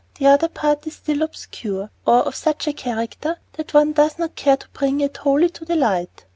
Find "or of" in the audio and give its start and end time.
2.07-2.33